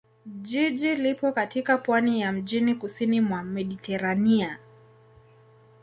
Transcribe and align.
Jiji 0.25 0.95
lipo 0.95 1.31
katika 1.31 1.77
pwani 1.77 2.21
ya 2.21 2.31
mjini 2.31 2.75
kusini 2.75 3.21
mwa 3.21 3.43
Mediteranea. 3.43 4.59